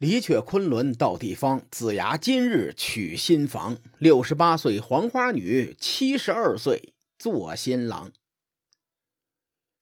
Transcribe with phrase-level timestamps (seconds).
[0.00, 3.76] 离却昆仑到地方，子牙今日娶新房。
[3.98, 8.10] 六十八岁黄花女，七十二岁做新郎。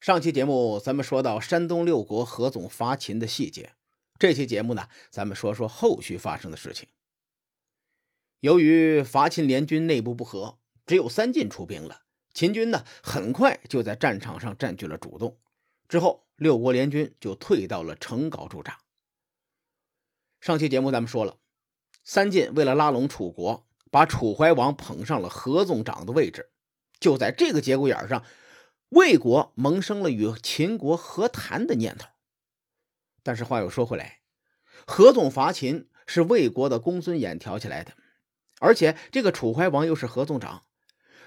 [0.00, 3.74] 上期节目咱们说到山东六国何总伐秦的细节，
[4.18, 6.88] 这期节目呢，咱们说说后续发生的事情。
[8.40, 12.00] 由于伐秦联军内部不和，只有三晋出兵了。
[12.35, 15.38] 秦军呢，很快就在战场上占据了主动。
[15.88, 18.80] 之后，六国联军就退到了成皋驻扎。
[20.41, 21.37] 上期节目咱们说了，
[22.05, 26.51] 三晋为了拉拢楚国，把楚怀王捧上了合纵长的位置。
[27.01, 28.24] 就在这个节骨眼上，
[28.91, 32.09] 魏国萌生了与秦国和谈的念头。
[33.23, 34.20] 但是话又说回来，
[34.87, 37.93] 合纵伐秦是魏国的公孙衍挑起来的，
[38.60, 40.62] 而且这个楚怀王又是合纵长。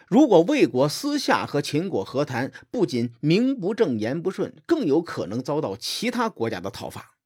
[0.07, 7.17] 如果魏国私下和秦国和谈，不仅名不正言不顺，更有可能遭到其他国家的讨伐。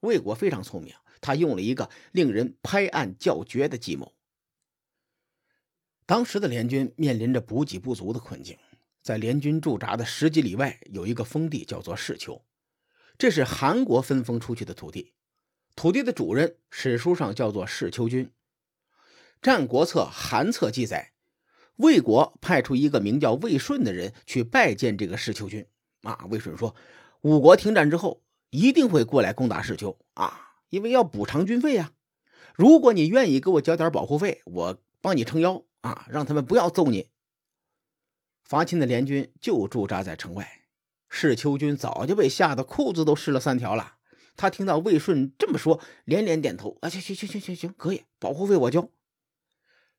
[0.00, 4.14] 魏国非常聪明，他用了一个令人拍案叫绝的计谋。
[6.06, 8.58] 当时的联军面临着补给不足的困境，
[9.02, 12.42] 在联军驻扎的十几里外有一个封地，叫做世丘，
[13.16, 15.12] 这是韩国分封出去的土地，
[15.76, 18.26] 土地的主人史书上叫做世丘君。
[19.40, 21.12] 《战国策·韩策》记载。
[21.76, 25.64] 魏国派出一个名叫魏顺的人去拜见这个世丘君
[26.02, 26.26] 啊。
[26.28, 26.76] 魏顺说
[27.22, 31.92] ：“五国停战之后，一定会过来攻打世丘啊，因为要补偿军费呀。
[32.54, 37.08] 如果你愿意给我交点保护费，我帮你撑腰啊，让他们不要揍你。”
[38.44, 40.62] 伐秦的联军就驻扎在城外，
[41.08, 43.96] 世丘军早就被吓得裤子都湿了三条了。
[44.36, 48.88] 他听到魏顺这么说，连连点头：“啊，行行行行行行，可以，保护费我交。”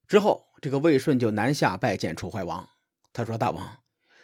[0.07, 0.47] 之后。
[0.63, 2.69] 这个魏顺就南下拜见楚怀王。
[3.13, 3.80] 他说：“大王，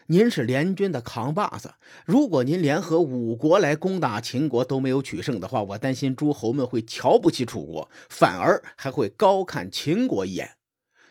[0.08, 10.58] 您是联军的扛把子，如果您联合五国来攻打秦国都没有取胜的话，我担心诸侯们会瞧不起楚国，反而还会高看秦国一眼。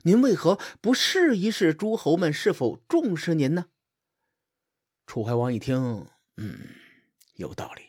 [0.02, 3.66] 您为何不试一试诸侯们是否重视您呢？”
[5.06, 6.06] 楚怀王一听，
[6.36, 6.58] 嗯，
[7.34, 7.82] 有道理。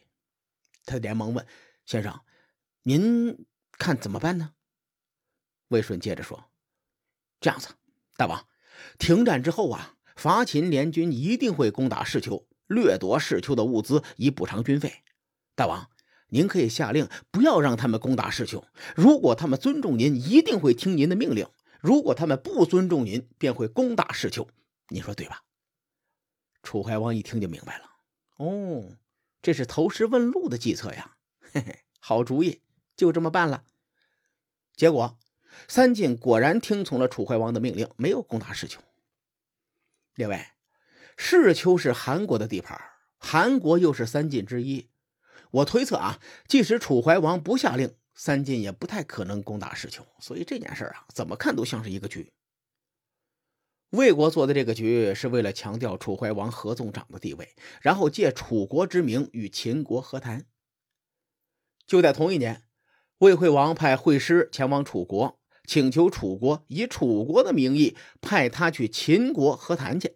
[0.86, 1.46] 他连忙问
[1.86, 2.22] ：“先生，
[2.84, 4.54] 您看怎么办呢？”
[5.70, 6.52] 魏顺接着说。
[7.40, 7.70] 这样子，
[8.18, 8.48] 大王，
[8.98, 15.04] 停战之后啊，伐秦联军一定会攻打世丘，掠夺世丘的物资以补偿军费。
[15.56, 15.90] 大王，
[16.30, 18.66] 您可以下令不要让他们攻打世丘。
[18.96, 21.46] 如果他们尊重您，一定会听您的命令；
[21.80, 24.48] 如果他们不尊重您，便会攻打世丘。
[24.90, 25.44] 你说对吧？
[26.64, 27.86] 楚怀王一听就明白了，
[28.38, 28.98] 哦，
[29.42, 31.16] 这是投石问路的计策呀！
[31.40, 32.62] 嘿嘿，好主意，
[32.96, 33.64] 就这么办了。
[34.76, 35.18] 结果。
[35.68, 38.80] 三晋果然听从了楚怀王的命令，没有攻打世丘。
[40.18, 40.56] 另外，
[41.16, 42.76] 世丘是韩国的地盘，
[43.20, 44.90] 韩国又是三晋之一。
[45.52, 50.04] 我推测啊，即使楚怀王不下令，三晋也不太可能攻打世丘。
[50.20, 52.34] 所以这件事啊，怎么看都像是一个局。
[53.92, 60.48] 魏国做的这个局是为了强调楚怀王合纵长的地位，然后借楚国之名与秦国和谈。
[61.86, 62.64] 就在同一年，
[63.20, 65.40] 魏惠王派惠师前往楚国。
[65.68, 70.16] 请求楚国以楚国的名义派他去秦国和谈去。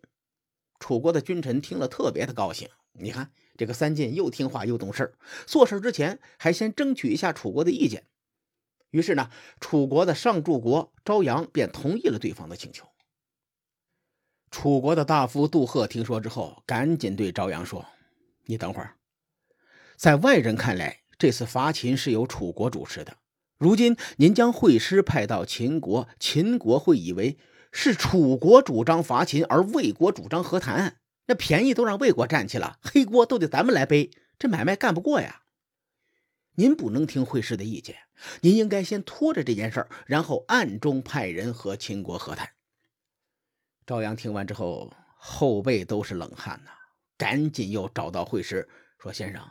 [0.80, 2.68] 楚国的君臣听了特别的高兴。
[2.94, 5.14] 你看，这个三晋又听话又懂事
[5.46, 8.08] 做事之前还先争取一下楚国的意见。
[8.90, 9.30] 于是呢，
[9.60, 12.88] 楚国的上柱国昭阳便同意了对方的请求。
[14.50, 17.86] 楚国的大夫杜赫听说之后，赶紧对昭阳说
[18.48, 18.98] ：“你等会儿，
[19.96, 23.16] 在外人看来，这次伐秦是由楚国主持的。”
[23.62, 27.38] 如今您将会师派到秦国，秦国会以为
[27.72, 35.44] 是楚国主张伐秦，而魏国主张和谈，那便宜都让魏国占去了，黑锅都得咱们来背，这买卖干不过呀！
[36.56, 37.98] 您不能听会师的意见，
[38.42, 42.50] 您应该先拖着这件事儿，然后暗中派人和秦国和谈。
[43.86, 46.72] 赵阳听完之后，后背都是冷汗呐，
[47.16, 48.68] 赶紧又找到会师
[48.98, 49.48] 说：“先生，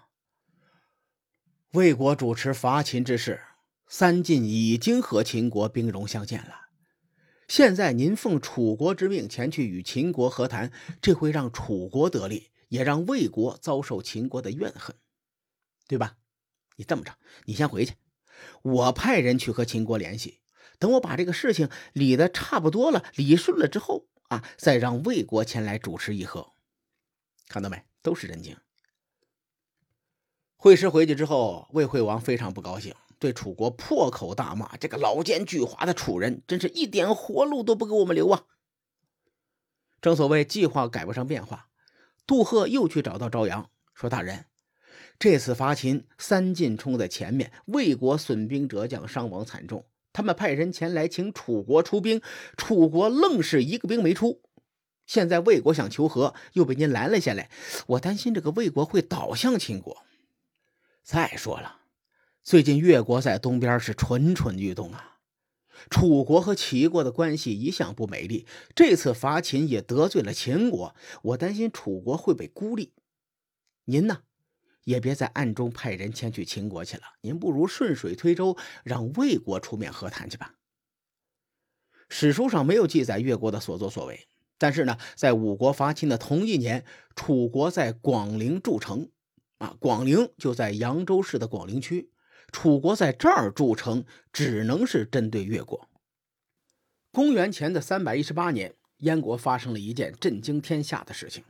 [1.75, 3.41] 魏国主持伐秦之事。”
[3.93, 6.69] 三晋已经和秦国兵戎相见了，
[7.49, 10.71] 现在您奉楚国之命前去与秦国和谈，
[11.03, 14.95] 这会让楚国得利，也让魏国遭受秦国的怨恨，
[15.89, 16.19] 对吧？
[16.77, 17.17] 你这么着，
[17.47, 17.95] 你先回去，
[18.63, 20.39] 我派人去和秦国联系，
[20.79, 26.53] 等我把这个事情理得差不多了、理顺了之后啊，再让魏国前来主持议和。
[27.49, 27.83] 看到没？
[28.03, 28.57] 都是人精。
[30.55, 32.95] 惠师回去之后，魏惠王非常不高兴。
[33.21, 38.47] 对楚国破口大骂：“这个老奸巨猾的楚人，真是一点活路都不给我们留啊！”
[40.03, 41.69] 正所谓计划赶不上变化，
[42.27, 44.47] 杜赫又去找到朝阳，说：“大人，
[45.19, 49.85] 这次伐秦，三晋冲在前面，魏国损兵折将，伤亡惨重。
[50.13, 52.23] 他们派人前来请楚国出兵，
[52.57, 54.41] 楚国愣是一个兵没出。
[55.07, 57.51] 现在魏国想求和，又被您拦了下来，
[57.89, 60.05] 我担心这个魏国会倒向秦国。
[61.03, 61.80] 再说了，
[62.43, 65.19] 最近越国在东边是蠢蠢欲动啊。
[65.89, 72.93] 楚国和齐国的关系一向不美丽，这次伐秦也得罪了秦国，我担心楚国会被孤立。
[73.85, 74.23] 您呢，
[74.85, 80.55] 也别在暗中派人前去秦国去了，您不如顺水推舟，让魏国出面和谈去吧。
[82.09, 84.29] 史书上没有记载越国的所作所为。
[84.59, 86.85] 但是呢，在五国伐秦的同一年，
[87.17, 89.11] 楚国在广陵筑城，
[89.57, 92.11] 啊，广陵就在扬州市的广陵区。
[92.51, 95.89] 楚国在这儿筑城，只能是针对越国。
[97.13, 101.45] 公元前的三百一十八年，燕国发生了一件震惊天下的事情：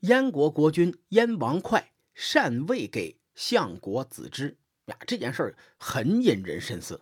[0.00, 1.84] 燕国国君燕王哙
[2.14, 4.56] 禅位给相国子之
[4.86, 4.96] 呀。
[5.06, 7.00] 这件事很引人深思。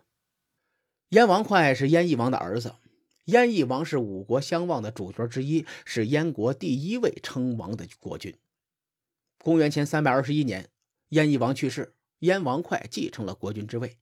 [1.09, 2.75] 燕王哙是燕翼王的儿子。
[3.25, 8.35] 燕翼王是五国相望的主角之一，是燕国第一位称王的国君。
[9.37, 10.69] 公元前三百二十一年，
[11.09, 13.99] 燕翼王去世，燕王哙继承了国君之位。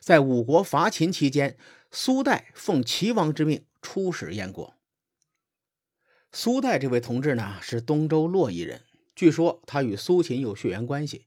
[0.00, 1.56] 在五国伐秦期间，
[1.90, 4.74] 苏代奉齐王之命出使燕国。
[6.30, 8.82] 苏代这位同志呢，是东周洛邑人，
[9.14, 11.26] 据说他与苏秦有血缘关系。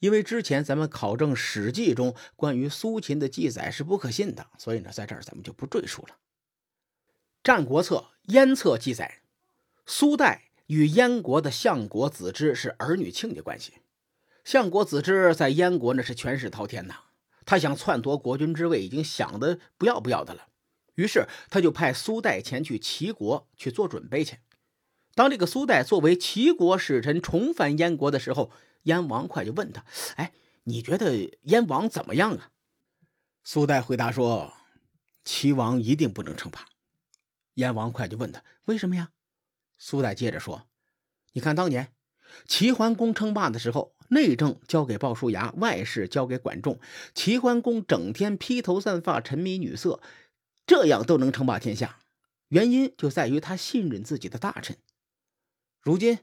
[0.00, 6.08] 因为之前咱们考证《史记》中关于苏秦的记载是不可信的，所以呢，在这儿咱们就不赘述了。
[7.42, 9.22] 《战国策·燕策》记载，
[9.86, 13.72] 苏代与燕国的相国子之是儿女亲家关系。
[14.44, 16.94] 相国子之在燕国那是权势滔天呐，
[17.46, 20.48] 他想篡夺国君之位，已经想的不要不要的了。
[20.94, 24.38] 于是他就派苏代前去齐国去做准备去。
[25.14, 28.50] 当这个苏代作为齐国使臣重返燕国的时候，
[28.82, 29.84] 燕王哙就问他
[30.16, 30.32] ：“哎，
[30.64, 32.50] 你觉得燕王怎么样啊？”
[33.42, 34.52] 苏代回答说
[35.24, 36.66] ：“齐王一定不能称霸。”
[37.54, 39.10] 燕王哙就问他：“为什么呀？”
[39.78, 40.66] 苏代接着说
[41.32, 41.92] ：“你看当年
[42.46, 46.80] 齐桓公称霸的时候，内政交给鲍叔牙，外事交给管仲。
[47.14, 50.00] 齐桓公整天披头散发，沉迷女色，
[50.64, 51.98] 这样都能称霸天下，
[52.48, 54.78] 原因就在于他信任自己的大臣。
[55.82, 56.20] 如今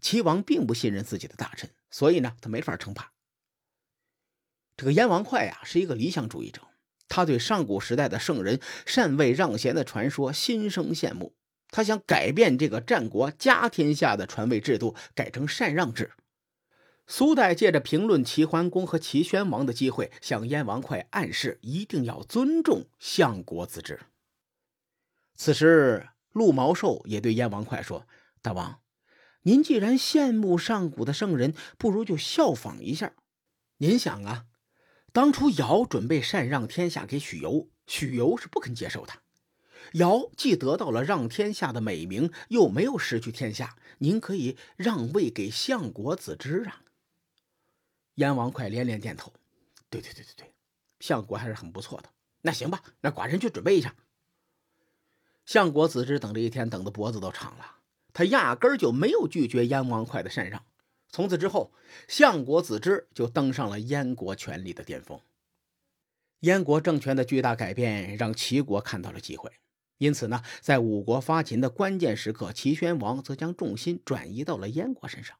[0.00, 3.12] 齐王并不信任自己的大臣，所以呢，他没法称霸。
[4.76, 6.62] 这个燕王哙呀，是一个理想主义者。”
[7.06, 11.36] 他对上古时代的圣人禅位让贤的传说心生羡慕，
[11.68, 16.10] 他想改变这个战国家天下的传位制度，改成禅让制。
[17.06, 24.00] 苏代借着评论齐桓公和齐宣王的机会，向燕王哙暗示一定要尊重相国子之。
[25.34, 28.06] 此时，陆毛寿也对燕王哙说
[28.40, 28.80] ：“大王，
[29.42, 33.12] 您既然羡慕上古的圣人，不如就效仿一下。
[33.78, 34.46] 您想啊。”
[35.12, 39.12] 当初尧准备禅让天下给许由，许由是不肯接受的。
[39.92, 46.80] 尧既得到了让天下的美名，又没有失去天下，您可以让位给相国子之啊。
[48.14, 49.32] 燕王哙连连点头，
[49.90, 50.52] 对对对对对，
[51.00, 52.08] 相国还是很不错的。
[52.42, 53.94] 那行吧，那寡人去准备一下。
[55.46, 57.78] 相国子之等这一天等的脖子都长了，
[58.12, 60.64] 他压根儿就没有拒绝燕王哙的禅让。
[61.08, 61.72] 从此之后，
[62.08, 65.20] 相国子之就登上了燕国权力的巅峰。
[66.40, 69.50] 燕国政权的巨大改变让齐国看到了机会，
[69.98, 75.38] 因此呢，在五国发秦的关键时刻，齐宣王则将重心转移到了燕国身上。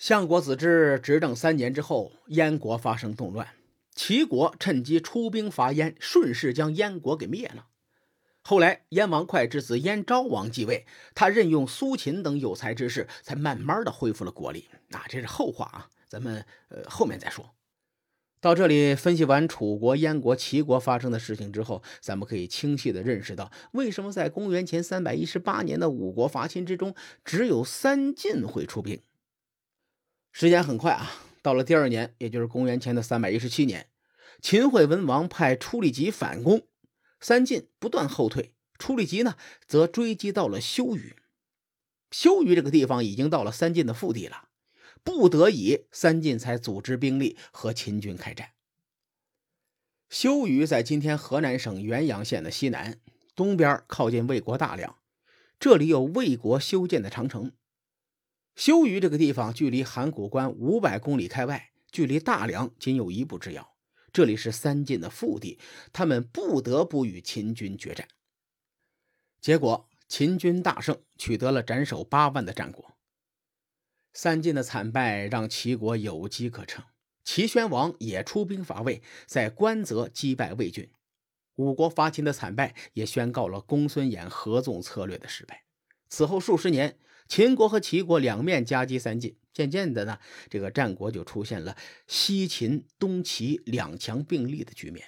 [0.00, 3.48] 相国子之执政三年之后，燕国发生动乱，
[3.94, 7.66] 齐国趁机出兵伐燕，顺势将燕国给灭了。
[8.40, 14.68] 后来，燕王哙之子燕昭王继位，他任用苏秦等有才之士，才慢慢的恢复了国力。
[14.92, 17.54] 啊，这是后话啊，咱们呃后面再说。
[18.40, 29.02] 到这里分析完楚国、燕国、齐国发生的事情之后，咱们可以清晰的认识到，为什么在公元前三百一十八年的五国伐秦之中，只有三晋会出兵。
[30.32, 31.10] 时间很快啊，
[31.42, 33.88] 到了第二年，也就是公元前的三百一十七年，
[34.40, 36.62] 秦惠文王派出力吉反攻。
[37.20, 41.14] 三晋不断后退，出力吉呢则追击到了修鱼。
[42.10, 44.48] 修鱼这个地方已经到了三晋的腹地了，
[45.04, 48.52] 不得已，三晋才组织兵力和秦军开战。
[50.08, 52.98] 修鱼在今天河南省原阳县的西南，
[53.36, 54.96] 东边靠近魏国大梁，
[55.58, 57.52] 这里有魏国修建的长城。
[58.60, 63.74] 修鱼这个地方距离函谷关五百公里开外，距离大梁仅有一步之遥。
[64.12, 65.58] 这里是三晋的腹地，
[65.94, 68.06] 他们不得不与秦军决战。
[69.40, 72.98] 结果秦军大胜，取得了斩首八万的战果。
[74.12, 76.84] 三晋的惨败让齐国有机可乘，
[77.24, 80.86] 齐宣王也出兵伐魏，在关泽击败魏军。
[81.54, 85.64] 五国伐秦的惨败也宣告了公孙衍合纵策略的失败。
[86.10, 86.98] 此后数十年，
[87.30, 90.18] 秦国和齐国两面夹击三晋，渐渐的呢，
[90.50, 91.76] 这个战国就出现了
[92.08, 95.06] 西秦、东齐两强并立的局面。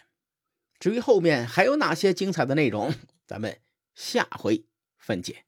[0.79, 2.95] 至于后面还有哪些精彩的内容，
[3.26, 3.61] 咱们
[3.97, 4.64] 下回
[4.97, 5.47] 分解。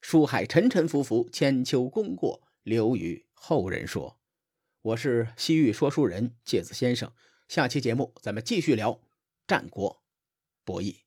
[0.00, 4.18] 书海沉沉浮浮，千秋功过留与后人说。
[4.82, 7.12] 我是西域说书人介子先生，
[7.46, 9.00] 下期节目咱们继续聊
[9.46, 10.02] 战国
[10.64, 11.05] 博弈。